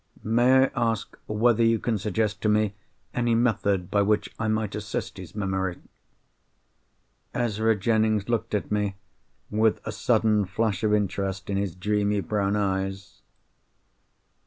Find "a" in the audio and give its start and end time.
9.85-9.91